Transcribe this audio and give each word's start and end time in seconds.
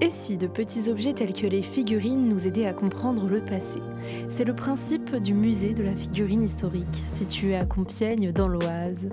Et 0.00 0.10
si 0.10 0.36
de 0.36 0.46
petits 0.46 0.88
objets 0.88 1.12
tels 1.12 1.32
que 1.32 1.48
les 1.48 1.62
figurines 1.62 2.28
nous 2.28 2.46
aidaient 2.46 2.66
à 2.66 2.72
comprendre 2.72 3.26
le 3.26 3.40
passé? 3.40 3.80
C'est 4.30 4.44
le 4.44 4.54
principe 4.54 5.16
du 5.16 5.34
musée 5.34 5.74
de 5.74 5.82
la 5.82 5.96
figurine 5.96 6.44
historique, 6.44 7.02
situé 7.12 7.56
à 7.56 7.64
Compiègne 7.64 8.30
dans 8.30 8.46
l'Oise. 8.46 9.08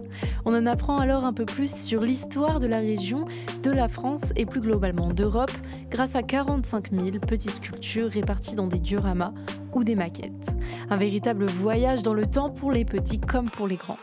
On 0.45 0.53
en 0.53 0.67
apprend 0.67 0.99
alors 0.99 1.25
un 1.25 1.33
peu 1.33 1.45
plus 1.45 1.75
sur 1.75 2.01
l'histoire 2.01 2.59
de 2.59 2.67
la 2.67 2.77
région, 2.77 3.25
de 3.63 3.71
la 3.71 3.87
France 3.87 4.31
et 4.35 4.45
plus 4.45 4.61
globalement 4.61 5.11
d'Europe 5.11 5.51
grâce 5.89 6.15
à 6.15 6.21
45 6.21 6.91
000 6.91 7.17
petites 7.17 7.55
sculptures 7.55 8.11
réparties 8.11 8.53
dans 8.53 8.67
des 8.67 8.79
dioramas 8.79 9.33
ou 9.73 9.83
des 9.83 9.95
maquettes. 9.95 10.55
Un 10.91 10.97
véritable 10.97 11.47
voyage 11.47 12.03
dans 12.03 12.13
le 12.13 12.27
temps 12.27 12.51
pour 12.51 12.71
les 12.71 12.85
petits 12.85 13.19
comme 13.19 13.49
pour 13.49 13.65
les 13.65 13.77
grands. 13.77 13.97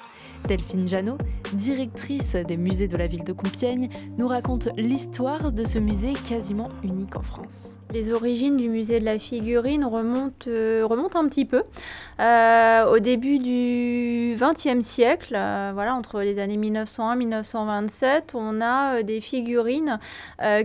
Delphine 0.46 0.88
Janot, 0.88 1.18
directrice 1.54 2.34
des 2.34 2.56
musées 2.56 2.88
de 2.88 2.96
la 2.96 3.06
ville 3.06 3.24
de 3.24 3.32
Compiègne, 3.32 3.88
nous 4.18 4.26
raconte 4.26 4.68
l'histoire 4.76 5.52
de 5.52 5.64
ce 5.64 5.78
musée 5.78 6.12
quasiment 6.12 6.68
unique 6.82 7.16
en 7.16 7.22
France. 7.22 7.78
Les 7.92 8.12
origines 8.12 8.56
du 8.56 8.68
musée 8.68 9.00
de 9.00 9.04
la 9.04 9.18
figurine 9.18 9.84
remontent, 9.84 10.48
euh, 10.48 10.86
un 11.14 11.28
petit 11.28 11.44
peu. 11.44 11.62
Euh, 12.20 12.86
au 12.86 12.98
début 12.98 13.38
du 13.38 14.36
XXe 14.38 14.84
siècle, 14.84 15.34
euh, 15.36 15.70
voilà, 15.74 15.94
entre 15.94 16.20
les 16.20 16.38
années 16.38 16.56
1901 16.56 17.16
1927, 17.16 18.32
on 18.34 18.60
a 18.60 19.02
des 19.02 19.20
figurines 19.20 19.98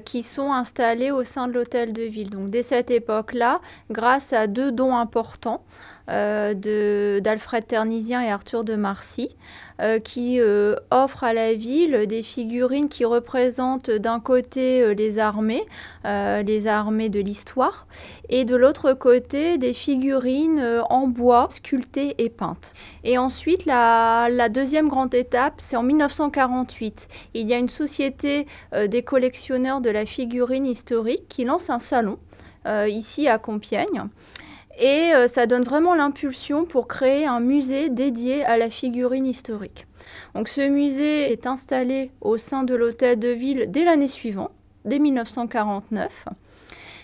qui 0.05 0.23
sont 0.23 0.51
installées 0.51 1.11
au 1.11 1.23
sein 1.23 1.47
de 1.47 1.53
l'hôtel 1.53 1.93
de 1.93 2.01
ville. 2.01 2.29
Donc 2.29 2.49
dès 2.49 2.63
cette 2.63 2.91
époque-là, 2.91 3.61
grâce 3.91 4.33
à 4.33 4.47
deux 4.47 4.71
dons 4.71 4.95
importants, 4.95 5.63
d'Alfred 6.07 7.67
Ternisien 7.67 8.21
et 8.21 8.31
Arthur 8.31 8.63
de 8.63 8.75
Marcy, 8.75 9.35
euh, 9.81 9.99
qui 9.99 10.39
euh, 10.39 10.75
offrent 10.89 11.23
à 11.23 11.33
la 11.33 11.53
ville 11.53 12.07
des 12.07 12.23
figurines 12.23 12.87
qui 12.87 13.03
représentent 13.05 13.91
d'un 13.91 14.19
côté 14.19 14.95
les 14.95 15.19
armées, 15.19 15.63
les 16.05 16.67
armées 16.67 17.09
de 17.09 17.19
l'histoire, 17.19 17.87
et 18.29 18.45
de 18.45 18.55
l'autre 18.55 18.93
côté 18.93 19.57
des 19.57 19.73
figurines 19.73 20.81
en 20.89 21.07
bois 21.07 21.47
sculptées 21.49 22.15
et 22.17 22.29
peintes. 22.29 22.73
Et 23.03 23.17
ensuite, 23.17 23.65
la 23.65 24.49
deuxième 24.49 24.87
grande 24.87 25.13
étape, 25.13 25.55
c'est 25.57 25.75
en 25.75 25.83
1948. 25.83 27.07
Il 27.33 27.47
y 27.47 27.53
a 27.53 27.57
une 27.57 27.69
société 27.69 28.47
des 28.87 29.03
collectionneurs 29.03 29.81
de 29.81 29.89
la 29.89 30.05
figurine 30.05 30.65
historique 30.65 31.27
qui 31.27 31.43
lance 31.43 31.69
un 31.69 31.79
salon 31.79 32.17
ici 32.87 33.27
à 33.27 33.37
Compiègne. 33.37 34.07
Et 34.79 35.11
euh, 35.13 35.27
ça 35.27 35.47
donne 35.47 35.63
vraiment 35.63 35.95
l'impulsion 35.95 36.65
pour 36.65 36.87
créer 36.87 37.25
un 37.25 37.39
musée 37.39 37.89
dédié 37.89 38.45
à 38.45 38.57
la 38.57 38.69
figurine 38.69 39.25
historique. 39.25 39.87
Donc 40.35 40.47
ce 40.47 40.67
musée 40.67 41.31
est 41.31 41.47
installé 41.47 42.11
au 42.21 42.37
sein 42.37 42.63
de 42.63 42.75
l'hôtel 42.75 43.17
de 43.17 43.29
ville 43.29 43.65
dès 43.69 43.83
l'année 43.83 44.07
suivante, 44.07 44.51
dès 44.85 44.99
1949. 44.99 46.25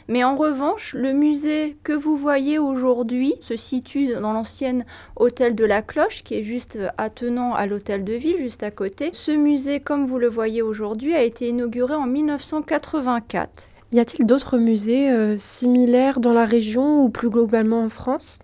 Mais 0.07 0.23
en 0.23 0.35
revanche, 0.35 0.93
le 0.93 1.13
musée 1.13 1.77
que 1.83 1.93
vous 1.93 2.17
voyez 2.17 2.59
aujourd'hui 2.59 3.35
se 3.41 3.55
situe 3.55 4.13
dans 4.13 4.33
l'ancienne 4.33 4.83
hôtel 5.15 5.55
de 5.55 5.65
la 5.65 5.81
Cloche, 5.81 6.23
qui 6.23 6.35
est 6.35 6.43
juste 6.43 6.77
attenant 6.97 7.53
à 7.53 7.65
l'hôtel 7.65 8.03
de 8.03 8.13
ville, 8.13 8.37
juste 8.37 8.63
à 8.63 8.71
côté. 8.71 9.11
Ce 9.13 9.31
musée, 9.31 9.79
comme 9.79 10.05
vous 10.05 10.19
le 10.19 10.27
voyez 10.27 10.61
aujourd'hui, 10.61 11.15
a 11.15 11.23
été 11.23 11.47
inauguré 11.47 11.95
en 11.95 12.05
1984. 12.05 13.69
Y 13.93 13.99
a-t-il 13.99 14.25
d'autres 14.25 14.57
musées 14.57 15.11
euh, 15.11 15.35
similaires 15.37 16.19
dans 16.19 16.33
la 16.33 16.45
région 16.45 17.03
ou 17.03 17.09
plus 17.09 17.29
globalement 17.29 17.83
en 17.83 17.89
France? 17.89 18.39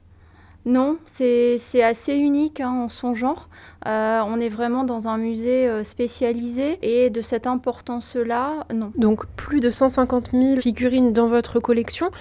Non, 0.65 0.97
c'est 1.07 1.57
assez 1.81 2.15
unique 2.15 2.59
hein, 2.61 2.69
en 2.69 2.89
son 2.89 3.15
genre. 3.15 3.49
Euh, 3.87 4.21
on 4.27 4.39
est 4.39 4.49
vraiment 4.49 4.83
dans 4.83 5.07
un 5.07 5.17
musée 5.17 5.67
euh, 5.67 5.83
spécialisé 5.83 6.77
et 6.83 7.09
de 7.09 7.21
cette 7.21 7.47
importance-là, 7.47 8.67
non. 8.75 8.91
Donc 8.95 9.25
plus 9.37 9.59
de 9.59 9.71
150 9.71 10.29
000 10.33 10.61
figurines 10.61 11.13
dans 11.13 11.27
votre 11.27 11.59
collection. 11.59 12.11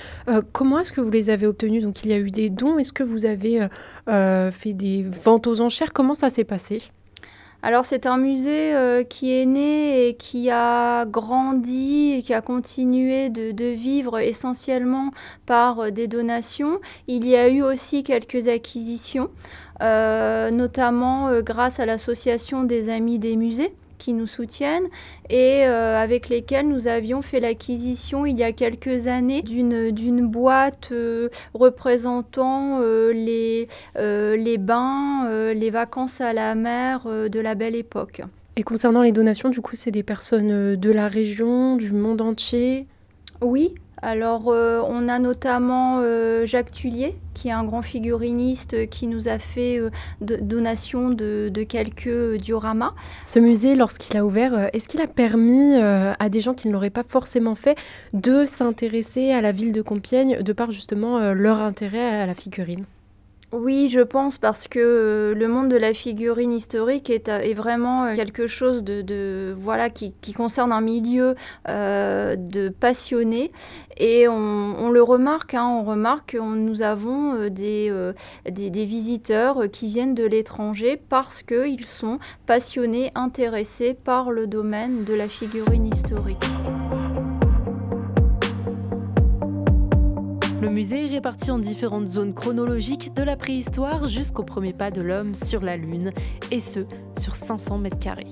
comment 0.53 0.79
est-ce 0.79 0.93
que 0.93 1.03
vous 1.03 1.11
les 1.11 1.29
avez 1.29 1.47
obtenues? 1.47 1.81
Donc 1.81 2.05
il 2.05 2.11
y 2.11 2.15
a 2.15 2.19
eu 2.19 2.31
des 2.31 2.49
dons. 2.49 2.79
Est-ce 2.79 2.95
que 2.95 3.03
vous 3.03 3.27
avez 3.27 3.69
fait 4.07 4.73
des 4.73 5.05
ventes 5.05 5.47
aux 5.47 5.61
enchères? 5.61 5.93
Comment 5.93 6.15
ça 6.15 6.31
s'est 6.31 6.45
passé? 6.45 6.81
Alors 7.61 7.85
c'est 7.85 8.07
un 8.07 8.19
musée 8.19 8.73
euh, 8.75 9.03
qui 9.03 9.33
est 9.33 9.45
né 9.45 10.07
et 10.07 10.15
qui 10.15 10.49
a 10.49 11.05
grandi 11.07 12.13
et 12.13 12.23
qui 12.23 12.33
a 12.33 12.41
continué 12.41 13.31
de, 13.31 13.65
vivre 13.65 14.21
essentiellement 14.21 15.11
par 15.45 15.81
euh, 15.81 15.91
des 15.91 16.07
donations. 16.07 16.79
Il 17.09 17.27
y 17.27 17.35
a 17.35 17.49
eu 17.49 17.63
aussi 17.63 18.05
quelques 18.05 18.47
acquisitions, 18.47 19.29
euh, 19.83 20.53
notamment 20.53 21.41
grâce 21.41 21.81
à 21.81 21.87
l'association 21.87 22.63
des 22.63 22.91
amis 22.91 23.19
des 23.19 23.35
musées 23.35 23.75
qui 23.99 24.13
nous 24.13 24.27
soutiennent 24.27 24.89
et 25.29 25.67
euh, 25.67 25.97
avec 26.03 26.29
lesquels 26.29 26.69
nous 26.69 26.87
avions 26.87 27.23
fait 27.23 27.41
l'acquisition 27.41 28.25
il 28.25 28.39
y 28.39 28.43
a 28.43 28.53
quelques 28.53 29.07
années 29.07 29.43
d'une 29.43 30.27
boîte 30.27 30.89
euh, 30.93 31.29
représentant 31.55 32.81
euh, 32.81 33.13
les, 33.13 33.69
les 33.97 34.59
bains, 34.59 35.53
les 35.53 35.71
vacances 35.71 36.21
à 36.21 36.33
la 36.33 36.55
mer 36.55 37.07
de 37.07 37.41
la 37.41 37.55
belle 37.55 37.75
époque. 37.75 38.23
Et 38.57 38.63
concernant 38.63 39.03
les 39.03 39.13
donations, 39.13 39.51
du 39.51 39.61
coup, 39.61 39.77
c'est 39.77 39.91
des 39.91 40.03
personnes 40.03 40.77
de 40.77 40.91
la 40.91 41.09
région, 41.09 41.77
du 41.77 41.93
monde 41.93 42.21
entier? 42.21 42.87
Oui, 43.41 43.75
alors, 44.03 44.49
euh, 44.49 44.81
on 44.87 45.09
a 45.09 45.19
notamment 45.19 45.99
euh, 46.01 46.47
Jacques 46.47 46.71
Tullier, 46.71 47.17
qui 47.35 47.49
est 47.49 47.53
un 47.53 47.65
grand 47.65 47.83
figuriniste 47.83 48.89
qui 48.91 49.07
nous 49.07 49.29
a 49.29 49.39
fait 49.39 49.79
euh, 49.79 49.91
donation 50.21 51.11
de, 51.11 51.51
quelques 51.69 52.37
dioramas. 52.37 52.95
Ce 53.23 53.39
musée, 53.39 53.75
lorsqu'il 53.75 54.17
a 54.17 54.25
ouvert, 54.25 54.71
est-ce 54.73 54.89
qu'il 54.89 55.01
a 55.01 55.07
permis 55.07 55.75
à 55.77 56.29
des 56.29 56.41
gens 56.41 56.55
qui 56.55 56.69
ne 56.69 56.73
l'auraient 56.73 56.91
pas 56.91 57.03
forcément 57.03 57.55
fait 57.55 57.77
de 58.13 58.47
s'intéresser 58.47 59.33
à 59.33 59.41
la 59.41 59.53
ville 59.53 59.73
de 59.73 59.83
Compiègne 59.83 60.43
de 60.43 60.53
par 60.53 60.71
justement 60.71 61.33
leur 61.33 61.61
intérêt 61.61 62.21
à 62.21 62.27
la 62.27 62.35
figurine? 62.35 62.85
Oui, 63.51 63.89
je 63.91 64.01
pense 64.01 64.37
parce 64.37 64.69
que 64.69 64.79
euh, 64.79 65.35
le 65.35 65.49
monde 65.49 65.71
de 65.71 65.77
la 65.77 65.95
figurine 65.95 66.53
historique 66.53 67.09
est, 67.09 67.31
euh, 67.31 67.55
vraiment 67.57 68.05
euh, 68.05 68.15
quelque 68.15 68.47
chose 68.47 68.85
de, 68.85 69.57
voilà 69.59 69.89
qui, 69.89 70.13
concerne 70.37 70.71
un 70.71 70.83
milieu 70.83 71.35
de 71.67 72.69
passionnés 72.69 73.51
et 73.97 74.29
on, 74.29 74.91
le 74.91 75.03
remarque, 75.03 75.55
hein, 75.55 75.67
on 75.67 75.83
remarque 75.83 76.33
que 76.33 76.39
nous 76.39 76.83
avons 76.83 77.49
des, 77.49 77.93
des, 78.49 78.85
visiteurs 78.85 79.65
qui 79.73 79.89
viennent 79.89 80.15
de 80.15 80.25
l'étranger 80.25 81.01
parce 81.09 81.43
qu'ils 81.43 81.87
sont 81.87 82.19
passionnés, 82.47 83.11
intéressés 83.15 83.95
par 83.95 84.31
le 84.31 84.47
domaine 84.47 85.05
de 85.05 85.15
la 85.15 85.29
figurine 85.29 85.87
historique. 85.87 86.45
Le 90.61 90.71
musée 90.71 91.05
est 91.05 91.09
réparti 91.09 91.53
en 91.53 91.59
différentes 91.61 92.09
zones 92.09 92.35
chronologiques 92.35 93.15
de 93.15 93.23
la 93.23 93.37
préhistoire 93.37 94.09
jusqu'au 94.09 94.43
premier 94.43 94.73
pas 94.73 94.91
de 94.91 95.01
l'homme 95.01 95.37
sur 95.37 95.63
la 95.63 95.77
Lune, 95.77 96.13
et 96.51 96.61
ce, 96.61 96.81
sur 97.17 97.37
500 97.37 97.79
mètres 97.79 98.01
carrés. 98.01 98.27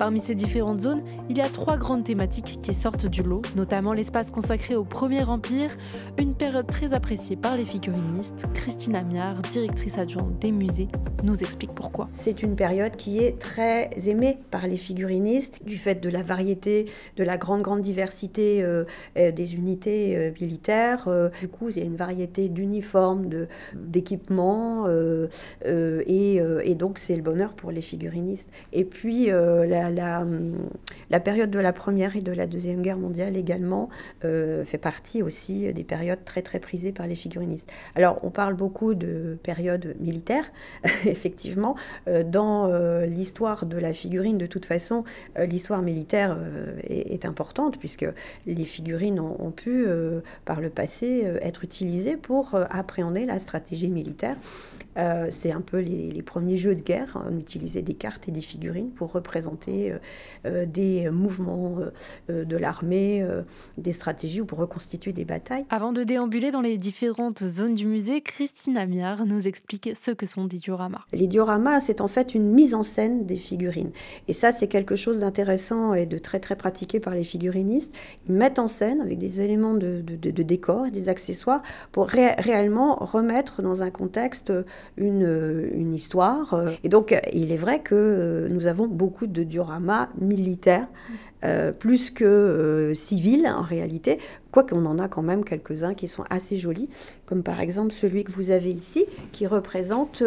Parmi 0.00 0.18
ces 0.18 0.34
différentes 0.34 0.80
zones, 0.80 1.02
il 1.28 1.36
y 1.36 1.42
a 1.42 1.48
trois 1.50 1.76
grandes 1.76 2.04
thématiques 2.04 2.58
qui 2.62 2.72
sortent 2.72 3.04
du 3.04 3.22
lot, 3.22 3.42
notamment 3.54 3.92
l'espace 3.92 4.30
consacré 4.30 4.74
au 4.74 4.82
Premier 4.82 5.24
Empire, 5.24 5.76
une 6.18 6.34
période 6.34 6.66
très 6.66 6.94
appréciée 6.94 7.36
par 7.36 7.54
les 7.54 7.66
figurinistes. 7.66 8.46
Christine 8.54 8.96
Amiard, 8.96 9.42
directrice 9.42 9.98
adjointe 9.98 10.38
des 10.38 10.52
musées, 10.52 10.88
nous 11.22 11.36
explique 11.40 11.74
pourquoi. 11.74 12.08
C'est 12.12 12.42
une 12.42 12.56
période 12.56 12.96
qui 12.96 13.18
est 13.18 13.38
très 13.38 13.90
aimée 14.06 14.38
par 14.50 14.66
les 14.66 14.78
figurinistes 14.78 15.66
du 15.66 15.76
fait 15.76 15.96
de 15.96 16.08
la 16.08 16.22
variété, 16.22 16.86
de 17.18 17.22
la 17.22 17.36
grande, 17.36 17.60
grande 17.60 17.82
diversité 17.82 18.62
euh, 18.62 18.84
euh, 19.18 19.32
des 19.32 19.54
unités 19.54 20.16
euh, 20.16 20.30
militaires. 20.40 21.10
du 21.42 21.48
coup, 21.48 21.68
il 21.68 21.76
y 21.76 21.82
a 21.82 21.84
une 21.84 21.96
variété 21.96 22.48
d'uniformes, 22.48 23.28
d'équipements, 23.74 24.86
et, 25.66 26.36
et, 26.64 26.74
donc 26.74 26.98
c'est 26.98 27.16
le 27.16 27.22
bonheur 27.22 27.52
pour 27.52 27.70
les 27.70 27.82
figurinistes. 27.82 28.48
Et 28.72 28.84
puis, 28.84 29.26
la 29.26 29.89
la, 29.90 31.20
période 31.20 31.50
de 31.50 31.58
la 31.58 31.72
Première 31.72 32.16
et 32.16 32.20
de 32.20 32.32
la 32.32 32.46
Deuxième 32.46 32.82
Guerre 32.82 32.96
mondiale 32.98 33.36
également 33.36 33.88
euh, 34.24 34.64
fait 34.64 34.78
partie 34.78 35.22
aussi 35.22 35.72
des 35.72 35.84
périodes 35.84 36.24
très 36.24 36.42
très 36.42 36.58
prisées 36.58 36.92
par 36.92 37.06
les 37.06 37.14
figurinistes. 37.14 37.70
Alors 37.94 38.18
on 38.22 38.30
parle 38.30 38.54
beaucoup 38.54 38.94
de 38.94 39.38
période 39.42 39.94
militaire, 40.00 40.44
effectivement. 41.04 41.76
Euh, 42.08 42.22
dans 42.22 42.68
euh, 42.68 43.06
l'histoire 43.06 43.66
de 43.66 43.76
la 43.76 43.92
figurine, 43.92 44.38
de 44.38 44.46
toute 44.46 44.64
façon, 44.64 45.04
l'histoire 45.38 45.82
militaire 45.82 46.36
est, 46.84 47.24
importante 47.24 47.78
puisque 47.78 48.06
les 48.46 48.64
figurines 48.64 49.20
ont 49.20 49.50
pu, 49.50 49.86
par 50.46 50.60
le 50.60 50.70
passé, 50.70 51.26
être 51.42 51.64
utilisées 51.64 52.16
pour 52.16 52.54
appréhender 52.70 53.26
la 53.26 53.38
stratégie 53.38 53.88
militaire 53.88 54.36
Euh, 54.96 55.28
c'est 55.30 55.52
un 55.52 55.60
peu 55.60 55.78
les, 55.78 56.22
premiers 56.22 56.58
jeux 56.58 56.74
de 56.74 56.82
guerre. 56.82 57.22
On 57.28 57.38
utilisait 57.38 57.82
des 57.82 57.94
cartes 57.94 58.28
et 58.28 58.30
des 58.32 58.40
figurines 58.40 58.90
pour 58.90 59.12
représenter 59.12 59.94
des 60.44 61.10
mouvements 61.10 61.78
de 62.28 62.56
l'armée, 62.56 63.26
des 63.78 63.92
stratégies 63.92 64.40
ou 64.40 64.44
pour 64.44 64.58
reconstituer 64.58 65.12
des 65.12 65.24
batailles. 65.24 65.64
Avant 65.70 65.92
de 65.92 66.02
déambuler 66.02 66.50
dans 66.50 66.60
les 66.60 66.78
différentes 66.78 67.42
zones 67.42 67.74
du 67.74 67.86
musée, 67.86 68.20
Christine 68.20 68.76
Amiard 68.76 69.26
nous 69.26 69.46
explique 69.46 69.90
ce 69.94 70.10
que 70.10 70.26
sont 70.26 70.44
des 70.44 70.58
dioramas. 70.58 71.04
Les 71.12 71.26
dioramas, 71.26 71.80
c'est 71.80 72.00
en 72.00 72.08
fait 72.08 72.34
une 72.34 72.50
mise 72.50 72.74
en 72.74 72.82
scène 72.82 73.26
des 73.26 73.36
figurines. 73.36 73.90
Et 74.28 74.32
ça, 74.32 74.52
c'est 74.52 74.68
quelque 74.68 74.96
chose 74.96 75.20
d'intéressant 75.20 75.94
et 75.94 76.06
de 76.06 76.18
très 76.18 76.40
très 76.40 76.56
pratiqué 76.56 77.00
par 77.00 77.14
les 77.14 77.24
figurinistes. 77.24 77.94
Ils 78.28 78.34
mettent 78.34 78.58
en 78.58 78.68
scène 78.68 79.00
avec 79.00 79.18
des 79.18 79.40
éléments 79.40 79.74
de, 79.74 80.00
de, 80.00 80.42
décor 80.42 80.86
et 80.86 80.90
des 80.90 81.08
accessoires 81.08 81.62
pour 81.92 82.08
réellement 82.08 82.96
remettre 82.96 83.62
dans 83.62 83.82
un 83.82 83.90
contexte 83.90 84.52
une, 84.96 85.94
histoire. 85.94 86.60
Et 86.84 86.88
donc, 86.88 87.18
il 87.32 87.52
est 87.52 87.56
vrai 87.56 87.80
que 87.80 88.48
nous 88.50 88.66
avons 88.66 88.86
beaucoup 88.86 89.26
de 89.26 89.42
dioramas 89.42 90.08
militaires 90.20 90.86
euh, 91.42 91.72
plus 91.72 92.10
que 92.10 92.24
euh, 92.24 92.94
civil 92.94 93.46
en 93.46 93.62
réalité, 93.62 94.18
quoique 94.52 94.74
on 94.74 94.84
en 94.84 94.98
a 94.98 95.08
quand 95.08 95.22
même 95.22 95.42
quelques-uns 95.42 95.94
qui 95.94 96.06
sont 96.06 96.24
assez 96.28 96.58
jolis, 96.58 96.90
comme 97.24 97.42
par 97.42 97.60
exemple 97.62 97.92
celui 97.92 98.24
que 98.24 98.32
vous 98.32 98.50
avez 98.50 98.70
ici, 98.70 99.06
qui 99.32 99.46
représente 99.46 100.22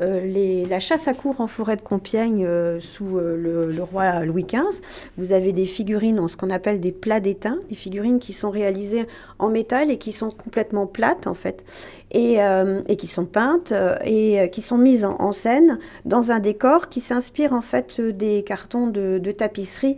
euh, 0.00 0.64
la 0.68 0.80
chasse 0.80 1.06
à 1.06 1.14
cour 1.14 1.40
en 1.40 1.46
forêt 1.46 1.76
de 1.76 1.82
Compiègne 1.82 2.48
sous 2.80 3.18
le, 3.18 3.80
roi 3.80 4.24
Louis 4.24 4.44
XV. 4.44 4.82
Vous 5.16 5.30
avez 5.30 5.52
des 5.52 5.66
figurines 5.66 6.18
en 6.18 6.26
ce 6.26 6.36
qu'on 6.36 6.50
appelle 6.50 6.80
des 6.80 6.90
plats 6.90 7.20
d'étain, 7.20 7.58
des 7.68 7.76
figurines 7.76 8.18
qui 8.18 8.32
sont 8.32 8.50
réalisées 8.50 9.06
en 9.38 9.48
métal 9.48 9.92
et 9.92 9.98
qui 9.98 10.10
sont 10.10 10.30
complètement 10.30 10.86
plates 10.86 11.28
en 11.28 11.34
fait, 11.34 11.64
et, 12.10 12.38
qui 12.98 13.06
sont 13.06 13.26
peintes 13.26 13.72
et 14.04 14.50
qui 14.50 14.62
sont 14.62 14.78
mises 14.78 15.04
en, 15.04 15.32
scène 15.32 15.78
dans 16.04 16.32
un 16.32 16.40
décor 16.40 16.88
qui 16.88 17.00
s'inspire 17.00 17.52
en 17.52 17.62
fait 17.62 18.00
des 18.00 18.42
cartons 18.42 18.88
de 18.88 19.30
tapisserie 19.30 19.96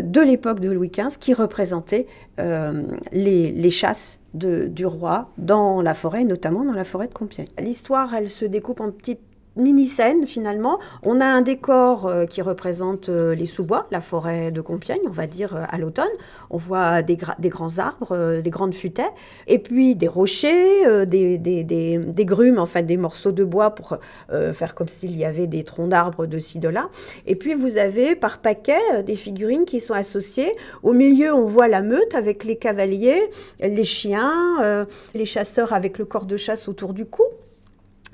de 0.00 0.20
l'époque 0.20 0.60
de 0.60 0.70
Louis 0.70 0.90
XV 0.90 1.18
qui 1.18 1.34
représentait 1.34 2.06
euh, 2.40 2.82
les, 3.12 3.70
chasses 3.70 4.18
du 4.34 4.86
roi 4.86 5.30
dans 5.38 5.82
la 5.82 5.94
forêt, 5.94 6.24
notamment 6.24 6.64
dans 6.64 6.72
la 6.72 6.84
forêt 6.84 7.08
de 7.08 7.12
Compiègne. 7.12 7.48
L'histoire, 7.58 8.14
elle 8.14 8.28
se 8.28 8.44
découpe 8.44 8.80
en 8.80 8.90
petits 8.90 9.18
mini-scène 9.56 10.26
finalement. 10.26 10.78
On 11.02 11.20
a 11.20 11.26
un 11.26 11.42
décor 11.42 12.06
euh, 12.06 12.26
qui 12.26 12.42
représente 12.42 13.08
euh, 13.08 13.34
les 13.34 13.46
sous-bois, 13.46 13.86
la 13.90 14.00
forêt 14.00 14.50
de 14.50 14.60
Compiègne, 14.60 15.02
on 15.06 15.10
va 15.10 15.26
dire 15.26 15.54
euh, 15.54 15.64
à 15.68 15.78
l'automne. 15.78 16.10
On 16.50 16.56
voit 16.56 17.02
des, 17.02 17.16
grands 17.16 17.78
arbres, 17.78 18.40
des 18.42 18.50
grandes 18.50 18.74
futaies, 18.74 19.10
et 19.46 19.58
puis 19.58 19.96
des 19.96 20.08
rochers, 20.08 21.06
des, 21.06 21.38
des, 21.38 22.24
grumes, 22.26 22.58
enfin 22.58 22.82
des 22.82 22.98
morceaux 22.98 23.32
de 23.32 23.42
bois 23.42 23.74
pour 23.74 23.96
faire 24.28 24.74
comme 24.74 24.88
s'il 24.88 25.16
y 25.16 25.24
avait 25.24 25.46
des 25.46 25.64
troncs 25.64 25.88
d'arbres 25.88 26.26
de 26.26 26.38
ci, 26.38 26.58
de 26.58 26.68
là. 26.68 26.90
Et 27.26 27.36
puis 27.36 27.54
vous 27.54 27.78
avez 27.78 28.14
par 28.14 28.38
paquet 28.38 29.02
des 29.02 29.16
figurines 29.16 29.64
qui 29.64 29.80
sont 29.80 29.94
associées. 29.94 30.54
Au 30.82 30.92
milieu, 30.92 31.32
on 31.32 31.46
voit 31.46 31.68
la 31.68 31.80
meute 31.80 32.14
avec 32.14 32.44
les 32.44 32.56
cavaliers, 32.56 33.22
les 33.60 33.84
chiens, 33.84 34.86
les 35.14 35.24
chasseurs 35.24 35.72
avec 35.72 35.96
le 35.96 36.04
corps 36.04 36.26
de 36.26 36.36
chasse 36.36 36.68
autour 36.68 36.92
du 36.92 37.06
cou. 37.06 37.24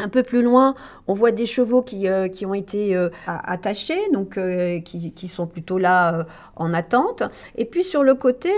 Un 0.00 0.08
peu 0.08 0.22
plus 0.22 0.42
loin, 0.42 0.74
on 1.08 1.14
voit 1.14 1.32
des 1.32 1.46
chevaux 1.46 1.82
qui, 1.82 2.08
euh, 2.08 2.28
qui 2.28 2.46
ont 2.46 2.54
été 2.54 2.94
euh, 2.94 3.08
attachés, 3.26 3.98
donc 4.12 4.38
euh, 4.38 4.78
qui, 4.78 5.12
qui, 5.12 5.26
sont 5.26 5.46
plutôt 5.48 5.78
là 5.78 6.26
en 6.54 6.72
attente. 6.72 7.24
Et 7.56 7.64
puis 7.64 7.82
sur 7.82 8.04
le 8.04 8.14
côté, 8.14 8.50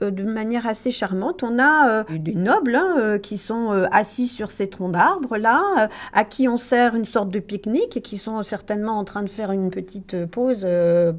de 0.00 0.22
manière 0.24 0.66
assez 0.66 0.90
charmante, 0.90 1.42
on 1.42 1.58
a 1.58 2.04
des 2.04 2.34
nobles 2.34 2.74
hein, 2.74 3.18
qui 3.18 3.38
sont 3.38 3.70
assis 3.90 4.26
sur 4.26 4.50
ces 4.50 4.68
troncs 4.68 4.92
d'arbres 4.92 5.36
là, 5.36 5.88
à 6.12 6.24
qui 6.24 6.48
on 6.48 6.56
sert 6.56 6.94
une 6.94 7.04
sorte 7.04 7.30
de 7.30 7.38
pique-nique 7.38 7.96
et 7.96 8.00
qui 8.00 8.18
sont 8.18 8.42
certainement 8.42 8.98
en 8.98 9.04
train 9.04 9.22
de 9.22 9.30
faire 9.30 9.52
une 9.52 9.70
petite 9.70 10.26
pause 10.26 10.66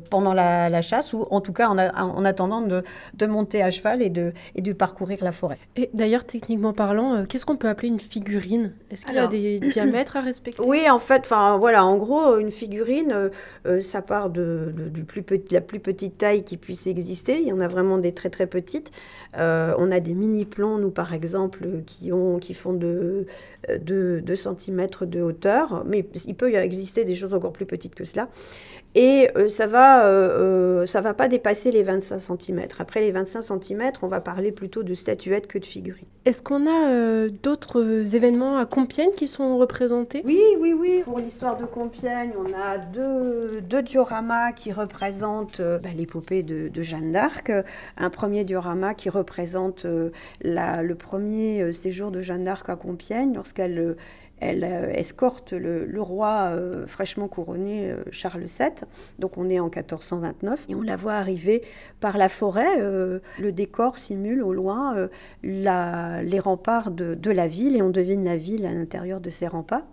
pendant 0.10 0.34
la, 0.34 0.82
chasse 0.82 1.14
ou 1.14 1.26
en 1.32 1.42
tout 1.42 1.54
cas 1.54 1.70
en, 1.70 1.78
en 1.78 2.26
attendant 2.26 2.62
de, 2.62 2.84
de, 3.16 3.26
monter 3.26 3.64
à 3.64 3.72
cheval 3.72 4.02
et 4.02 4.10
de, 4.10 4.34
et 4.56 4.62
de 4.62 4.74
parcourir 4.74 5.24
la 5.24 5.32
forêt. 5.32 5.58
Et 5.76 5.90
d'ailleurs, 5.94 6.26
techniquement 6.26 6.74
parlant, 6.74 7.26
qu'est-ce 7.26 7.46
qu'on 7.46 7.58
peut 7.58 7.70
appeler 7.70 7.90
une 7.90 8.00
figurine? 8.00 8.74
Est-ce 8.92 9.06
qu'il 9.06 9.16
y 9.16 9.20
a 9.20 9.28
des 9.28 9.37
diamètres 9.60 10.18
à 10.18 10.22
respecter? 10.22 10.64
Oui, 10.66 10.90
en 10.90 11.00
fait, 11.00 11.22
enfin 11.26 11.58
voilà, 11.58 11.86
en 11.86 11.98
gros, 11.98 12.38
une 12.38 12.52
figurine, 12.52 13.12
euh, 13.12 13.30
euh, 13.66 13.82
ça 13.82 14.02
part 14.02 14.30
de, 14.30 14.74
plus 15.08 15.24
la 15.52 15.62
plus 15.62 15.80
petite 15.80 16.18
taille 16.18 16.44
qui 16.44 16.58
puisse 16.58 16.88
exister. 16.88 17.40
Il 17.42 17.48
y 17.48 17.54
en 17.54 17.60
a 17.60 17.68
vraiment 17.68 17.98
des 17.98 18.14
très 18.14 18.30
très 18.30 18.48
petites. 18.48 18.92
Euh, 19.38 19.74
on 19.78 19.92
a 19.92 20.00
des 20.00 20.14
mini 20.14 20.46
plans, 20.46 20.78
nous 20.78 20.92
par 20.92 21.14
exemple, 21.14 21.68
qui 21.86 22.12
ont, 22.12 22.40
qui 22.40 22.54
font 22.54 22.74
de, 22.74 23.26
de 23.70 24.22
2 24.24 24.36
cm 24.36 24.88
de 25.02 25.22
hauteur, 25.22 25.84
mais 25.86 26.08
il 26.26 26.36
peut 26.36 26.52
y 26.52 26.56
exister 26.56 27.06
des 27.06 27.16
choses 27.16 27.34
encore 27.34 27.54
plus 27.54 27.66
petites 27.66 27.96
que 27.96 28.04
cela. 28.04 28.30
Et 29.00 29.30
ça 29.48 29.68
va, 29.68 30.86
ça 30.88 31.02
va 31.02 31.14
pas 31.14 31.28
dépasser 31.28 31.70
les 31.72 31.84
25 31.84 32.20
cm. 32.20 32.62
Après 32.80 33.00
les 33.00 33.12
25 33.12 33.44
cm, 33.44 33.92
on 34.02 34.08
va 34.08 34.22
parler 34.22 34.52
plutôt 34.52 34.82
de 34.82 34.96
statuettes 34.96 35.46
que 35.46 35.60
de 35.60 35.66
figurines. 35.66 36.08
Est-ce 36.26 36.42
qu'on 36.42 36.66
a 36.68 37.28
d'autres 37.30 38.16
événements 38.16 38.58
à 38.58 38.66
Compiègne 38.66 39.12
qui 39.16 39.28
sont 39.28 39.58
représentés? 39.58 40.24
Oui, 40.26 40.42
oui, 40.60 40.74
oui. 40.74 41.02
Pour 41.04 41.20
l'histoire 41.20 41.58
de 41.58 41.66
Compiègne, 41.66 42.32
on 42.38 42.54
a 42.54 42.80
deux, 42.80 43.62
deux 43.62 43.84
dioramas 43.84 44.52
qui 44.54 44.72
représentent 44.72 45.60
euh, 45.60 45.80
bah, 45.80 45.90
l'épopée 45.96 46.44
de, 46.44 46.72
Jeanne 46.82 47.12
d'Arc. 47.12 47.52
Un 47.98 48.10
premier 48.10 48.44
diorama 48.44 48.94
qui 48.94 49.10
représente 49.10 49.86
euh, 49.86 50.10
la, 50.42 50.84
le 50.84 50.96
premier 50.96 51.62
euh, 51.62 51.74
séjour 51.74 52.12
de 52.12 52.22
Jeanne 52.22 52.44
d'Arc 52.44 52.70
à 52.70 52.76
Compiègne 52.76 53.34
lorsqu'elle 53.34 53.96
elle 54.40 54.64
euh, 54.64 54.92
escorte 54.94 55.54
le, 55.54 56.02
roi 56.02 56.52
euh, 56.52 56.86
fraîchement 56.86 57.28
couronné 57.28 57.90
euh, 57.90 58.04
Charles 58.12 58.46
VII. 58.46 58.70
Donc 59.20 59.38
on 59.38 59.50
est 59.50 59.60
en 59.60 59.66
1429 59.66 60.66
et 60.70 60.76
on 60.76 60.82
la 60.82 60.96
voit 60.96 61.14
arriver 61.14 61.64
par 62.00 62.18
la 62.18 62.30
forêt. 62.30 62.78
le 62.78 63.52
décor 63.52 63.98
simule 63.98 64.44
au 64.44 64.54
loin 64.54 65.10
les 65.44 66.40
remparts 66.40 66.92
de, 66.92 67.32
la 67.32 67.48
ville 67.48 67.76
et 67.76 67.82
on 67.82 67.90
devine 67.90 68.24
la 68.24 68.38
ville 68.38 68.66
à 68.66 68.72
l'intérieur 68.72 69.20
de 69.20 69.30
ces 69.30 69.48
remparts. 69.48 69.86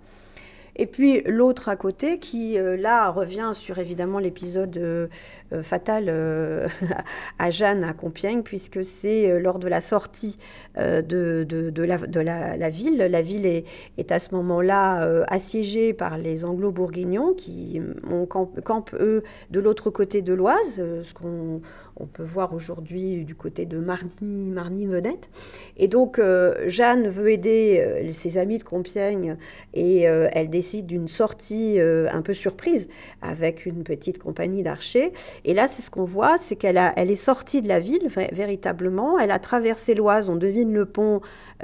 Et 0.76 0.86
puis 0.86 1.22
l'autre 1.22 1.68
à 1.68 1.76
côté 1.76 2.18
qui, 2.18 2.58
euh, 2.58 2.76
là, 2.76 3.10
revient 3.10 3.52
sur 3.54 3.78
évidemment 3.78 4.18
l'épisode 4.18 4.76
euh, 4.76 5.06
euh, 5.52 5.62
fatal 5.62 6.08
à 7.38 7.50
Jeanne 7.50 7.84
à 7.84 7.92
Compiègne, 7.92 8.42
puisque 8.42 8.82
c'est 8.82 9.38
lors 9.38 9.58
de 9.58 9.68
la 9.68 9.80
sortie 9.80 10.38
de, 10.76 11.44
de, 11.44 11.82
la, 11.82 12.68
ville. 12.68 12.98
La 12.98 13.22
ville 13.22 13.46
est, 13.46 13.64
est 13.98 14.10
à 14.10 14.18
ce 14.18 14.34
moment-là 14.34 15.24
assiégée 15.28 15.92
par 15.92 16.18
les 16.18 16.44
Anglo-Bourguignons 16.44 17.34
qui 17.34 17.80
ont, 18.10 18.26
campent, 18.26 18.94
eux, 18.94 19.22
de 19.50 19.60
l'autre 19.60 19.90
côté 19.90 20.22
de 20.22 20.32
l'Oise, 20.32 20.76
ce 21.02 21.14
qu'on 21.14 21.60
on 21.96 22.06
peut 22.06 22.24
voir 22.24 22.54
aujourd'hui 22.54 23.24
du 23.24 23.36
côté 23.36 23.66
de 23.66 23.78
Marny, 23.78 24.50
Marny 24.50 24.86
Venette. 24.86 25.30
Et 25.76 25.86
donc, 25.86 26.20
Jeanne 26.66 27.06
veut 27.06 27.30
aider 27.30 28.10
ses 28.12 28.36
amis 28.36 28.58
de 28.58 28.64
Compiègne 28.64 29.36
et 29.74 30.00
elle 30.00 30.50
décide 30.50 30.63
d'une 30.82 31.08
sortie 31.08 31.78
un 31.80 32.22
peu 32.22 32.34
surprise 32.34 32.88
avec 33.22 33.66
une 33.66 33.84
petite 33.84 34.18
compagnie 34.18 34.62
d'archers. 34.62 35.12
Et 35.44 35.54
là, 35.54 35.68
c'est 35.68 35.82
ce 35.82 35.90
qu'on 35.90 36.04
voit, 36.04 36.38
c'est 36.38 36.56
qu'elle 36.56 36.80
elle 36.96 37.10
est 37.10 37.16
sortie 37.16 37.62
de 37.62 37.68
la 37.68 37.80
ville 37.80 38.08
véritablement. 38.32 39.18
Elle 39.18 39.30
a 39.30 39.38
traversé 39.38 39.94
l'Oise, 39.94 40.28
on 40.28 40.36
devine 40.36 40.72
le 40.72 40.86
pont 40.86 41.20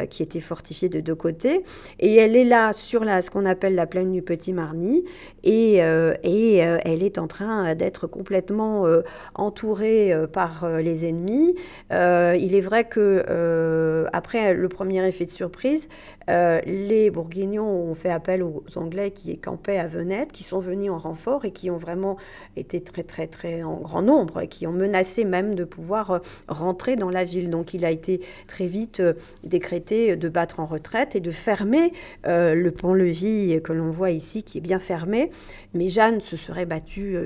qui 0.09 0.23
était 0.23 0.41
fortifié 0.41 0.89
de 0.89 1.01
deux 1.01 1.15
côtés. 1.15 1.65
Et 1.99 2.17
elle 2.17 2.37
est 2.37 2.45
là 2.45 2.73
sur 2.73 3.05
la, 3.05 3.23
ce 3.23 3.31
qu'on 3.31 3.47
appelle 3.47 3.75
la 3.75 3.87
plaine 3.87 4.13
du 4.13 4.23
Petit 4.23 4.53
Marny. 4.53 5.05
Et, 5.45 5.79
et 5.79 6.57
elle 6.57 7.03
est 7.03 7.19
en 7.19 7.27
train 7.27 7.75
d'être 7.75 8.07
complètement 8.07 8.87
entourée 9.35 10.13
euh, 10.13 10.27
par 10.27 10.65
euh, 10.65 10.81
les 10.81 11.09
ennemis. 11.09 11.57
Euh, 11.93 12.37
il 12.39 12.55
est 12.55 12.61
vrai 12.61 12.85
que 12.85 14.07
après 14.13 14.55
le 14.55 14.69
premier 14.69 15.07
effet 15.07 15.25
de 15.25 15.31
surprise, 15.31 15.89
les 16.29 17.11
Bourguignons 17.11 17.67
ont 17.67 17.95
fait 17.95 18.11
appel 18.11 18.45
aux 18.45 18.63
Anglais 18.77 19.11
qui 19.11 19.37
campaient 19.39 19.79
à 19.79 19.89
Venette, 19.89 20.31
qui 20.31 20.45
sont 20.45 20.61
venus 20.61 20.91
en 20.91 20.99
renfort 20.99 21.45
et 21.45 21.51
qui 21.51 21.71
ont 21.71 21.77
vraiment 21.77 22.17
été 22.57 22.81
très 22.81 23.03
très 23.03 23.27
très 23.27 23.65
en 23.65 23.79
grand 23.79 24.03
nombre 24.03 24.41
et 24.41 24.47
qui 24.47 24.69
ont 24.69 24.73
menacé 24.73 25.25
même 25.25 25.57
de 25.57 25.65
pouvoir 25.65 26.21
rentrer 26.47 26.95
dans 26.95 27.11
la 27.11 27.25
ville. 27.25 27.51
Donc 27.51 27.75
il 27.75 27.85
a 27.85 27.91
été 27.91 28.21
très 28.47 28.69
vite 28.69 29.03
décrété 29.43 29.90
de 29.91 30.29
battre 30.29 30.61
en 30.61 30.67
retraite 30.67 31.17
et 31.17 31.21
de 31.21 31.31
fermer 31.31 31.93
le 32.25 32.71
pont-levis 32.71 33.61
que 33.63 33.73
l'on 33.73 33.91
voit 33.91 34.11
ici, 34.11 34.43
qui 34.43 34.59
est 34.59 34.63
bien 34.63 34.79
fermé. 34.79 35.31
Mais 35.75 35.89
Jeanne 35.89 36.21
se 36.21 36.37
serait 36.37 36.67
battue 36.67 37.17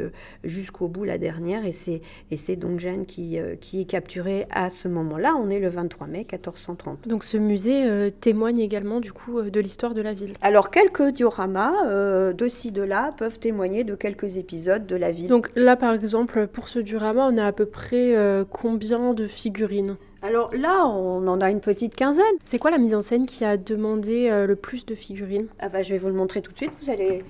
jusqu'au 0.42 0.88
bout 0.88 1.04
la 1.04 1.18
dernière 1.18 1.64
et 1.64 1.72
c'est 1.72 2.56
donc 2.56 2.74
anthropogène 2.74 3.06
qui, 3.06 3.38
qui 3.60 3.80
est 3.80 3.84
capturé 3.84 4.46
à 4.50 4.70
ce 4.70 4.88
moment-là. 4.88 5.34
On 5.36 5.50
est 5.50 5.60
le 5.60 5.68
23 5.68 6.06
mai 6.06 6.18
1430. 6.30 7.08
Donc 7.08 7.24
ce 7.24 7.36
musée 7.36 8.12
témoigne 8.20 8.58
également 8.58 9.00
du 9.00 9.12
coup 9.12 9.42
de 9.42 9.60
l'histoire 9.60 9.94
de 9.94 10.02
la 10.02 10.12
ville. 10.12 10.34
Alors 10.42 10.70
quelques 10.70 11.10
dioramas 11.10 12.32
de 12.32 12.48
ci 12.48 12.72
de 12.72 12.82
là 12.82 13.10
peuvent 13.16 13.38
témoigner 13.38 13.84
de 13.84 13.94
quelques 13.94 14.36
épisodes 14.36 14.86
de 14.86 14.96
la 14.96 15.10
ville. 15.10 15.28
Donc 15.28 15.50
là 15.54 15.76
par 15.76 15.94
exemple 15.94 16.46
pour 16.46 16.68
ce 16.68 16.78
diorama 16.78 17.28
on 17.30 17.38
a 17.38 17.46
à 17.46 17.52
peu 17.52 17.66
près 17.66 18.14
combien 18.50 19.14
de 19.14 19.26
figurines? 19.26 19.96
Alors 20.22 20.54
là, 20.54 20.86
on 20.86 21.26
en 21.26 21.42
a 21.42 21.50
une 21.50 21.60
petite 21.60 21.94
quinzaine. 21.94 22.24
C'est 22.44 22.58
quoi 22.58 22.70
la 22.70 22.78
mise 22.78 22.94
en 22.94 23.02
scène 23.02 23.26
qui 23.26 23.44
a 23.44 23.58
demandé 23.58 24.30
euh, 24.30 24.46
le 24.46 24.56
plus 24.56 24.86
de 24.86 24.94
figurines? 24.94 25.48
Ah 25.58 25.68
bah, 25.68 25.82
Je 25.82 25.92
vais 25.92 25.98
vous 25.98 26.08
le 26.08 26.14
montrer 26.14 26.40
tout 26.40 26.50
de 26.50 26.56
suite, 26.56 26.72
vous 26.80 26.90
allez 26.90 27.22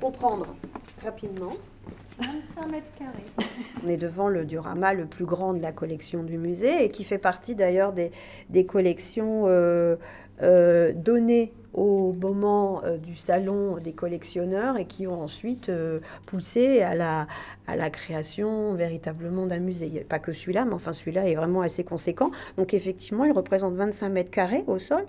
comprendre 0.00 0.46
rapidement. 1.02 1.52
25 2.18 2.66
mètres 2.68 2.92
carrés. 2.96 3.48
On 3.84 3.88
est 3.88 3.96
devant 3.96 4.28
le 4.28 4.44
diorama 4.44 4.94
le 4.94 5.06
plus 5.06 5.24
grand 5.24 5.52
de 5.52 5.60
la 5.60 5.72
collection 5.72 6.22
du 6.22 6.38
musée 6.38 6.84
et 6.84 6.88
qui 6.88 7.04
fait 7.04 7.18
partie 7.18 7.54
d'ailleurs 7.54 7.92
des, 7.92 8.66
collections 8.66 9.44
euh, 9.46 9.96
euh, 10.42 10.92
données 10.94 11.52
au 11.72 12.12
moment 12.12 12.82
euh, 12.84 12.98
du 12.98 13.16
salon 13.16 13.78
des 13.78 13.92
collectionneurs 13.92 14.76
et 14.76 14.84
qui 14.84 15.08
ont 15.08 15.20
ensuite 15.20 15.72
poussé 16.24 16.82
à 16.82 16.94
la, 16.94 17.26
à 17.66 17.74
la 17.74 17.90
création 17.90 18.74
véritablement 18.74 19.46
d'un 19.46 19.58
musée. 19.58 20.06
Pas 20.08 20.20
que 20.20 20.32
celui-là, 20.32 20.64
mais 20.64 20.74
enfin 20.74 20.92
celui-là 20.92 21.28
est 21.28 21.34
vraiment 21.34 21.62
assez 21.62 21.82
conséquent. 21.82 22.30
Donc 22.56 22.74
effectivement, 22.74 23.24
il 23.24 23.32
représente 23.32 23.74
25 23.74 24.08
mètres 24.08 24.30
carrés 24.30 24.62
au 24.68 24.78
sol. 24.78 25.04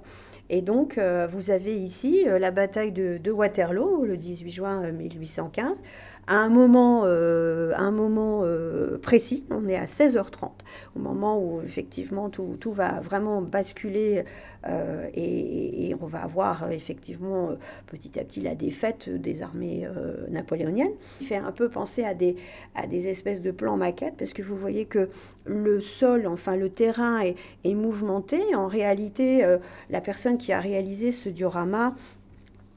Et 0.50 0.62
donc, 0.62 1.00
vous 1.30 1.50
avez 1.50 1.75
ici 1.75 2.25
la 2.25 2.52
bataille 2.52 2.92
de, 2.92 3.32
Waterloo, 3.32 4.06
le 4.06 4.18
18 4.18 4.52
juin 4.52 4.92
1815 4.92 5.82
à 6.27 6.38
un 6.38 6.50
moment, 6.50 7.03
euh, 7.05 7.72
un 7.75 7.91
moment 7.91 8.41
euh, 8.44 8.98
précis, 8.98 9.46
on 9.51 9.67
est 9.67 9.75
à 9.75 9.86
16h30, 9.86 10.50
au 10.96 11.00
moment 11.00 11.39
où 11.39 11.62
effectivement 11.62 12.29
tout, 12.29 12.58
tout 12.60 12.72
va 12.72 13.00
vraiment 13.00 13.41
basculer 13.41 14.24
euh, 14.67 15.08
et, 15.13 15.96
on 16.01 16.08
va 16.08 16.24
avoir 16.24 16.72
effectivement 16.72 17.51
petit 17.88 18.20
à 18.20 18.24
petit 18.24 18.41
la 18.41 18.53
défaite 18.53 19.10
des 19.10 19.41
armées 19.41 19.88
napoléoniennes. 20.29 20.91
Il 21.22 21.27
fait 21.27 21.38
un 21.38 21.51
peu 21.51 21.70
penser 21.70 22.03
à 22.03 22.13
des, 22.13 22.36
à 22.75 22.86
des 22.86 23.08
espèces 23.08 23.41
de 23.41 23.51
plans 23.51 23.77
maquettes 23.77 24.15
parce 24.17 24.34
que 24.34 24.41
vous 24.41 24.58
voyez 24.58 24.86
que 24.86 25.10
le 25.46 25.79
sol, 25.79 26.27
enfin 26.27 26.58
le 26.58 26.70
terrain 26.70 27.22
est, 27.22 27.36
est 27.63 27.75
mouvementé. 27.75 28.39
En 28.55 28.67
réalité, 28.67 29.58
la 29.89 30.01
personne 30.01 30.38
qui 30.38 30.51
a 30.51 30.60
réalisé 30.60 31.12
ce 31.12 31.29
diorama 31.29 31.96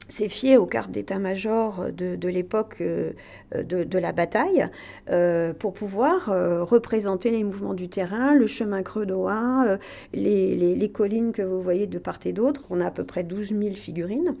s'est 0.09 0.29
fié 0.29 0.57
aux 0.57 0.65
cartes 0.65 0.91
d'état-major 0.91 1.91
de, 1.91 2.27
l'époque 2.27 2.77
euh, 2.81 3.13
de, 3.53 3.99
la 3.99 4.11
bataille 4.11 4.67
euh, 5.09 5.53
pour 5.53 5.73
pouvoir 5.73 6.29
euh, 6.29 6.63
représenter 6.63 7.31
les 7.31 7.43
mouvements 7.43 7.73
du 7.73 7.89
terrain, 7.89 8.33
le 8.33 8.47
chemin 8.47 8.83
creux 8.83 9.05
d'Oa, 9.05 9.77
les, 10.13 10.91
collines 10.93 11.31
que 11.31 11.41
vous 11.41 11.61
voyez 11.61 11.87
de 11.87 11.99
part 11.99 12.19
et 12.25 12.33
d'autre. 12.33 12.63
On 12.69 12.81
a 12.81 12.87
à 12.87 12.91
peu 12.91 13.03
près 13.03 13.23
12 13.23 13.49
000 13.49 13.75
figurines. 13.75 14.35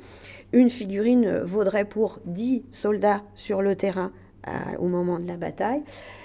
Une 0.51 0.69
figurine 0.69 1.39
vaudrait 1.39 1.85
pour 1.85 2.19
10 2.25 2.63
soldats 2.71 3.21
sur 3.35 3.61
le 3.61 3.75
terrain 3.75 4.11
au 4.79 4.87
moment 4.87 5.19
de 5.19 5.27
la 5.27 5.37
bataille. 5.37 5.83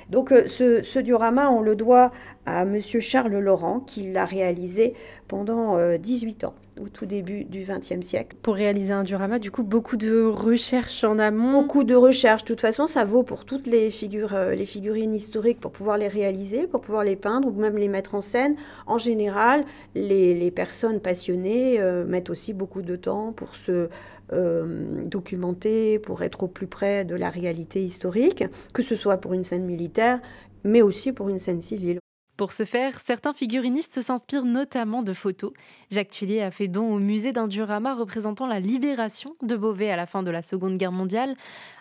Donc 0.08 0.32
ce, 0.46 0.82
ce, 0.82 0.98
diorama, 0.98 1.50
on 1.50 1.60
le 1.60 1.76
doit 1.76 2.10
à 2.46 2.62
M. 2.62 2.80
Charles 2.80 3.38
Laurent, 3.38 3.80
qui 3.80 4.10
l'a 4.10 4.24
réalisé 4.24 4.94
pendant 5.28 5.76
18 5.98 6.44
ans 6.44 6.54
au 6.80 6.88
tout 6.88 7.06
début 7.06 7.44
du 7.44 7.64
XXe 7.64 8.04
siècle. 8.04 8.36
Pour 8.42 8.54
réaliser 8.54 8.92
un 8.92 9.04
diorama, 9.04 9.38
du 9.38 9.50
coup, 9.50 9.62
beaucoup 9.62 9.96
de 9.96 10.22
recherches 10.22 11.04
en 11.04 11.18
amont. 11.18 11.62
Beaucoup 11.62 11.84
de 11.84 11.94
recherches. 11.94 12.42
De 12.42 12.48
toute 12.48 12.60
façon, 12.60 12.86
ça 12.86 13.04
vaut 13.04 13.22
pour 13.22 13.44
toutes 13.44 13.66
les, 13.66 13.90
figures, 13.90 14.34
euh, 14.34 14.54
les 14.54 14.66
figurines 14.66 15.14
historiques 15.14 15.60
pour 15.60 15.72
pouvoir 15.72 15.98
les 15.98 16.08
réaliser, 16.08 16.66
pour 16.66 16.80
pouvoir 16.80 17.04
les 17.04 17.16
peindre 17.16 17.48
ou 17.48 17.52
même 17.52 17.76
les 17.76 17.88
mettre 17.88 18.14
en 18.14 18.20
scène. 18.20 18.56
En 18.86 18.98
général, 18.98 19.64
les, 19.94 20.50
personnes 20.50 21.00
passionnées 21.00 21.80
euh, 21.80 22.04
mettent 22.04 22.30
aussi 22.30 22.52
beaucoup 22.52 22.82
de 22.82 22.96
temps 22.96 23.32
pour 23.32 23.56
se 23.56 23.88
euh, 24.32 25.04
documenter, 25.04 25.98
pour 25.98 26.22
être 26.22 26.44
au 26.44 26.48
plus 26.48 26.66
près 26.66 27.04
de 27.04 27.14
la 27.14 27.30
réalité 27.30 27.82
historique, 27.82 28.44
que 28.72 28.82
ce 28.82 28.96
soit 28.96 29.16
pour 29.16 29.34
une 29.34 29.44
scène 29.44 29.64
militaire, 29.64 30.20
mais 30.64 30.82
aussi 30.82 31.12
pour 31.12 31.28
une 31.28 31.38
scène 31.38 31.60
civile. 31.60 31.98
Pour 32.36 32.50
ce 32.50 32.64
faire, 32.64 32.98
certains 32.98 33.32
figurinistes 33.32 34.00
s'inspirent 34.00 34.44
notamment 34.44 35.04
de 35.04 35.12
photos. 35.12 35.52
Jacques 35.92 36.10
Tullier 36.10 36.42
a 36.42 36.50
fait 36.50 36.66
don 36.66 36.92
au 36.92 36.98
musée 36.98 37.32
d'un 37.32 37.46
diorama 37.46 37.94
représentant 37.94 38.48
la 38.48 38.58
libération 38.58 39.36
de 39.42 39.54
Beauvais 39.54 39.90
à 39.90 39.96
la 39.96 40.06
fin 40.06 40.24
de 40.24 40.32
la 40.32 40.42
Seconde 40.42 40.76
Guerre 40.76 40.90
mondiale, 40.90 41.36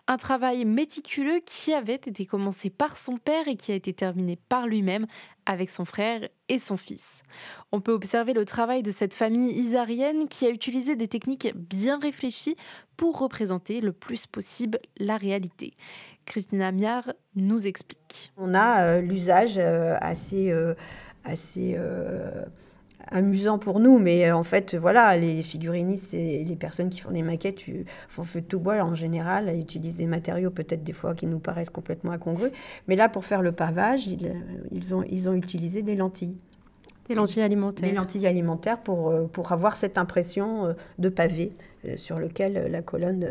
un 0.08 0.18
travail 0.18 0.64
méticuleux 0.66 1.40
qui 1.44 1.74
avait 1.74 1.96
été 1.96 2.28
commencé 2.28 2.70
par 2.70 2.98
son 2.98 3.18
père 3.18 3.48
et 3.48 3.56
qui 3.56 3.72
a 3.72 3.76
été 3.76 3.94
terminé 3.94 4.38
par 4.48 4.68
lui-même 4.68 5.08
avec 5.46 5.70
son 5.70 5.86
frère 5.86 6.28
et 6.50 6.60
son 6.60 6.78
fils. 6.78 7.24
On 7.72 7.82
peut 7.82 7.92
observer 7.92 8.34
le 8.34 8.46
travail 8.46 8.84
de 8.84 8.92
cette 8.92 9.14
famille 9.14 9.52
isarienne 9.52 10.28
qui 10.28 10.46
a 10.46 10.50
utilisé 10.50 10.96
des 10.96 11.08
techniques 11.08 11.54
bien 11.56 12.00
réfléchies 12.00 12.56
pour 12.98 13.20
représenter 13.20 13.82
le 13.82 13.92
plus 13.92 14.28
possible 14.28 14.80
la 14.98 15.18
réalité. 15.18 15.74
Christina 16.26 16.72
Miard 16.72 17.14
nous 17.36 17.68
explique. 17.68 18.32
On 18.38 18.54
a 18.54 18.84
euh, 18.84 19.02
l'usage 19.02 19.56
euh, 19.58 19.98
assez, 20.00 20.52
euh, 20.52 20.74
assez 21.24 21.78
amusant 23.08 23.60
pour 23.60 23.80
nous, 23.80 24.00
mais 24.00 24.32
en 24.32 24.44
fait, 24.44 24.76
voilà, 24.76 25.16
les 25.18 25.42
figurinistes 25.42 26.14
et 26.14 26.44
les 26.44 26.56
personnes 26.56 26.90
qui 26.90 27.00
font 27.00 27.12
des 27.12 27.22
maquettes 27.22 27.62
font 28.08 28.24
feu 28.24 28.42
de 28.42 28.46
tout 28.46 28.60
bois 28.60 28.82
en 28.82 28.96
général, 28.96 29.56
utilisent 29.58 29.98
des 29.98 30.08
matériaux 30.08 30.50
peut-être 30.50 30.84
des 30.84 30.94
fois 30.94 31.14
qui 31.14 31.28
nous 31.28 31.40
paraissent 31.40 31.70
complètement 31.70 32.12
incongrus, 32.12 32.52
mais 32.88 32.96
là, 32.96 33.10
pour 33.10 33.26
faire 33.26 33.42
le 33.42 33.52
pavage, 33.52 34.08
ils, 34.08 34.34
ils 34.72 35.30
ont 35.30 35.34
utilisé 35.34 35.82
des 35.82 35.96
lentilles. 35.96 36.38
Des 37.08 37.16
lentilles 37.16 37.44
alimentaires. 37.44 37.90
Des 37.90 37.96
lentilles 37.96 38.28
alimentaires 38.28 38.80
pour, 38.80 39.14
pour 39.30 39.52
avoir 39.52 39.76
cette 39.76 39.98
impression 39.98 40.76
de 41.00 41.10
pavé. 41.10 41.52
Euh, 41.86 41.98
sur 41.98 42.18
lequel 42.18 42.56
euh, 42.56 42.70
la 42.70 42.82
colonne 42.82 43.28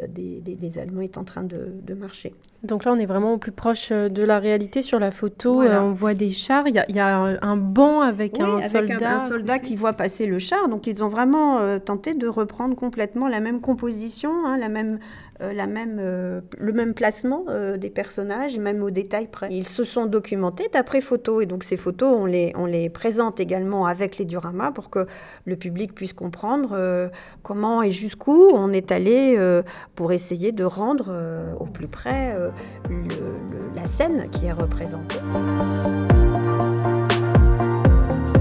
euh, 0.00 0.06
des, 0.06 0.78
Allemands 0.78 1.00
est 1.00 1.16
en 1.16 1.24
train 1.24 1.42
de, 1.42 1.94
marcher. 1.94 2.34
Donc 2.62 2.84
là, 2.84 2.92
on 2.92 2.98
est 2.98 3.06
vraiment 3.06 3.32
au 3.32 3.38
plus 3.38 3.52
proche 3.52 3.90
de 3.90 4.22
la 4.22 4.38
réalité. 4.38 4.82
Sur 4.82 4.98
la 4.98 5.10
photo, 5.10 5.62
on 5.62 5.92
voit 5.92 6.12
des 6.12 6.30
chars. 6.30 6.66
Il 6.68 6.74
y 6.74 6.98
a, 6.98 7.16
un 7.40 7.56
banc 7.56 8.00
avec 8.00 8.38
un 8.38 8.60
soldat. 8.60 9.16
Un, 9.16 9.18
soldat 9.20 9.58
qui 9.58 9.76
voit 9.76 9.94
passer 9.94 10.26
le 10.26 10.38
char. 10.38 10.68
Donc 10.68 10.86
ils 10.86 11.02
ont 11.02 11.08
vraiment 11.08 11.78
tenté 11.78 12.14
de 12.14 12.26
reprendre 12.26 12.74
complètement 12.74 13.28
la 13.28 13.40
même 13.40 13.60
composition, 13.60 14.30
hein, 14.44 14.58
la 14.58 14.68
même 14.68 14.98
euh, 15.25 15.25
la 15.40 15.66
même, 15.66 15.98
euh, 16.00 16.40
le 16.58 16.72
même 16.72 16.94
placement 16.94 17.44
euh, 17.48 17.76
des 17.76 17.90
personnages, 17.90 18.58
même 18.58 18.82
au 18.82 18.90
détail 18.90 19.26
près. 19.26 19.48
Ils 19.50 19.68
se 19.68 19.84
sont 19.84 20.06
documentés 20.06 20.68
d'après 20.72 21.00
photos, 21.00 21.42
et 21.42 21.46
donc 21.46 21.64
ces 21.64 21.76
photos, 21.76 22.16
on 22.18 22.26
les, 22.26 22.52
on 22.56 22.66
les 22.66 22.88
présente 22.88 23.40
également 23.40 23.86
avec 23.86 24.18
les 24.18 24.24
dioramas 24.24 24.72
pour 24.72 24.90
que 24.90 25.06
le 25.44 25.56
public 25.56 25.94
puisse 25.94 26.12
comprendre 26.12 27.10
comment 27.42 27.82
et 27.82 27.90
jusqu'où 27.90 28.50
on 28.54 28.72
est 28.72 28.92
allé 28.92 29.38
pour 29.94 30.12
essayer 30.12 30.52
de 30.52 30.64
rendre 30.64 31.54
au 31.58 31.66
plus 31.66 31.88
près 31.88 32.34
la 33.74 33.86
scène 33.86 34.28
qui 34.30 34.46
est 34.46 34.52
représentée. 34.52 35.18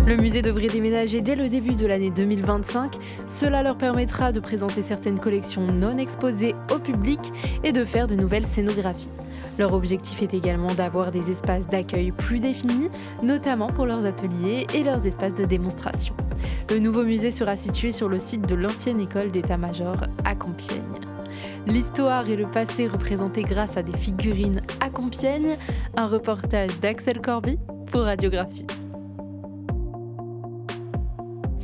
Le 0.08 0.18
musée 0.18 0.44
devrait 0.44 0.68
déménager 0.68 1.22
dès 1.22 1.36
le 1.36 1.50
début 1.50 1.74
de 1.74 1.88
l'année 1.88 2.12
2025. 2.12 2.96
Cela 3.26 3.64
leur 3.64 3.76
permettra 3.76 4.32
de 4.32 4.40
présenter 4.40 4.84
certaines 4.84 5.18
collections 5.18 5.66
non 5.66 5.98
exposées 5.98 6.54
au 6.72 6.78
public 6.78 7.20
et 7.64 7.72
de 7.72 7.84
faire 7.86 8.06
de 8.06 8.14
nouvelles 8.14 8.46
scénographies. 8.46 9.10
Leur 9.58 9.74
objectif 9.74 10.22
est 10.22 10.36
également 10.36 10.72
d'avoir 10.76 11.12
des 11.12 11.32
espaces 11.32 11.68
d'accueil 11.68 12.12
plus 12.12 12.40
définis, 12.40 12.90
notamment 13.24 13.68
pour 13.68 13.88
leurs 13.88 14.06
ateliers 14.06 14.68
et 14.76 14.84
leurs 14.84 15.08
espaces 15.08 15.34
de 15.34 15.46
démonstration. 15.46 16.16
Le 16.70 16.78
nouveau 16.78 17.04
musée 17.04 17.32
sera 17.32 17.58
situé 17.58 17.92
sur 17.92 18.08
le 18.08 18.20
site 18.20 18.48
de 18.48 18.54
l'ancienne 18.54 19.00
école 19.00 19.32
d'état-major 19.32 19.96
à 20.24 20.36
Compiègne. 20.36 20.82
L'histoire 21.66 22.30
et 22.30 22.36
le 22.36 22.46
passé 22.46 22.88
représentés 22.88 23.42
grâce 23.42 23.76
à 23.76 23.82
des 23.82 23.98
figurines 23.98 24.62
à 24.82 24.92
Compiègne, 24.92 25.58
un 25.98 26.06
reportage 26.06 26.80
d'Axel 26.80 27.22
Corby 27.22 27.58
pour 27.88 28.02
Radiographie. 28.02 28.68